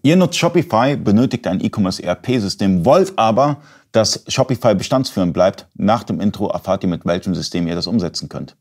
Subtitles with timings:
[0.00, 3.58] Ihr nutzt Shopify, benötigt ein E-Commerce ERP-System, wollt aber,
[3.92, 5.66] dass Shopify bestandsführend bleibt.
[5.74, 8.56] Nach dem Intro erfahrt ihr, mit welchem System ihr das umsetzen könnt.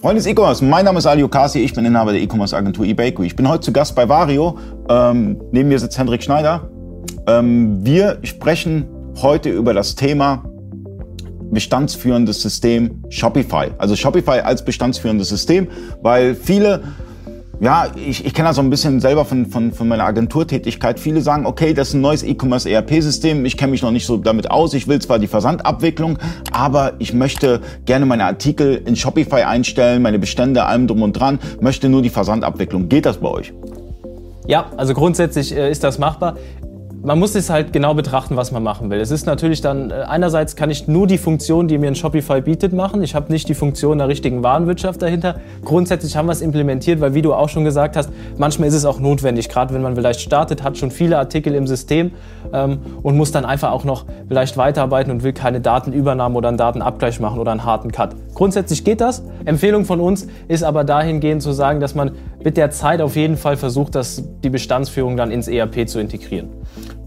[0.00, 3.26] Freunde des E-Commerce, mein Name ist Ali Okasi, ich bin Inhaber der E-Commerce Agentur eBakery.
[3.26, 4.58] Ich bin heute zu Gast bei Vario.
[4.88, 6.70] Ähm, neben mir sitzt Hendrik Schneider.
[7.26, 8.86] Ähm, wir sprechen
[9.20, 10.47] heute über das Thema
[11.50, 13.68] bestandsführendes System Shopify.
[13.78, 15.68] Also Shopify als bestandsführendes System,
[16.02, 16.82] weil viele
[17.60, 21.00] ja, ich, ich kenne das so ein bisschen selber von, von, von meiner Agenturtätigkeit.
[21.00, 24.16] Viele sagen, okay, das ist ein neues E-Commerce ERP-System, ich kenne mich noch nicht so
[24.16, 26.18] damit aus, ich will zwar die Versandabwicklung,
[26.52, 31.40] aber ich möchte gerne meine Artikel in Shopify einstellen, meine Bestände, allem drum und dran,
[31.60, 32.88] möchte nur die Versandabwicklung.
[32.88, 33.52] Geht das bei euch?
[34.46, 36.36] Ja, also grundsätzlich äh, ist das machbar
[37.02, 39.00] man muss es halt genau betrachten, was man machen will.
[39.00, 42.40] Es ist natürlich dann, äh, einerseits kann ich nur die Funktion, die mir ein Shopify
[42.40, 43.02] bietet, machen.
[43.02, 45.36] Ich habe nicht die Funktion der richtigen Warenwirtschaft dahinter.
[45.64, 48.84] Grundsätzlich haben wir es implementiert, weil wie du auch schon gesagt hast, manchmal ist es
[48.84, 52.10] auch notwendig, gerade wenn man vielleicht startet, hat schon viele Artikel im System
[52.52, 56.58] ähm, und muss dann einfach auch noch vielleicht weiterarbeiten und will keine Datenübernahme oder einen
[56.58, 58.16] Datenabgleich machen oder einen harten Cut.
[58.34, 59.22] Grundsätzlich geht das.
[59.44, 63.36] Empfehlung von uns ist aber dahingehend zu sagen, dass man mit der Zeit auf jeden
[63.36, 66.48] Fall versucht, dass die Bestandsführung dann ins ERP zu integrieren.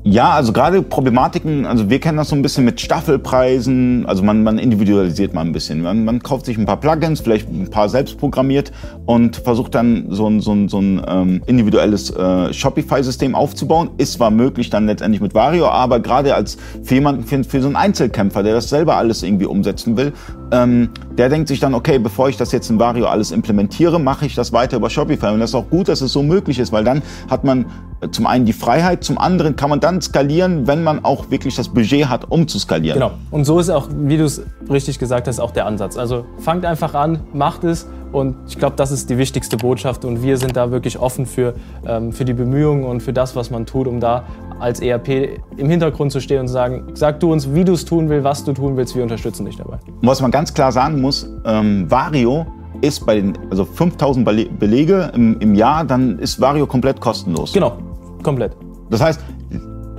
[0.03, 4.41] Ja, also gerade Problematiken, also wir kennen das so ein bisschen mit Staffelpreisen, also man,
[4.41, 5.83] man individualisiert mal ein bisschen.
[5.83, 8.71] Man, man kauft sich ein paar Plugins, vielleicht ein paar selbst programmiert
[9.05, 13.91] und versucht dann so ein, so ein, so ein ähm, individuelles äh, Shopify-System aufzubauen.
[13.99, 17.67] Ist zwar möglich dann letztendlich mit Vario, aber gerade als für jemanden, für, für so
[17.67, 20.13] einen Einzelkämpfer, der das selber alles irgendwie umsetzen will,
[20.51, 24.25] ähm, der denkt sich dann, okay, bevor ich das jetzt in Vario alles implementiere, mache
[24.25, 25.27] ich das weiter über Shopify.
[25.27, 27.65] Und das ist auch gut, dass es so möglich ist, weil dann hat man
[28.11, 31.69] zum einen die Freiheit, zum anderen kann man dann skalieren, wenn man auch wirklich das
[31.69, 32.99] Budget hat, um zu skalieren.
[32.99, 33.11] Genau.
[33.29, 35.97] Und so ist auch, wie du es richtig gesagt hast, auch der Ansatz.
[35.97, 40.23] Also fangt einfach an, macht es und ich glaube, das ist die wichtigste Botschaft und
[40.23, 41.53] wir sind da wirklich offen für,
[41.85, 44.23] ähm, für die Bemühungen und für das, was man tut, um da
[44.59, 47.85] als ERP im Hintergrund zu stehen und zu sagen, sag du uns, wie du es
[47.85, 49.77] tun willst, was du tun willst, wir unterstützen dich dabei.
[50.01, 52.45] Und was man ganz klar sagen muss, ähm, Vario
[52.81, 54.25] ist bei den also 5000
[54.59, 57.53] Belege im, im Jahr, dann ist Vario komplett kostenlos.
[57.53, 57.77] Genau,
[58.23, 58.55] Komplett.
[58.89, 59.21] Das heißt,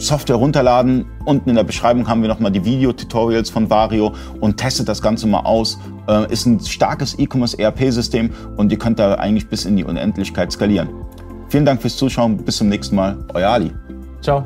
[0.02, 1.06] Software runterladen.
[1.24, 5.26] Unten in der Beschreibung haben wir nochmal die Videotutorials von Vario und testet das Ganze
[5.26, 5.78] mal aus.
[6.08, 10.52] Äh, ist ein starkes E-Commerce ERP-System und ihr könnt da eigentlich bis in die Unendlichkeit
[10.52, 10.88] skalieren.
[11.48, 12.38] Vielen Dank fürs Zuschauen.
[12.38, 13.16] Bis zum nächsten Mal.
[13.34, 13.72] Euer Ali.
[14.20, 14.42] Ciao.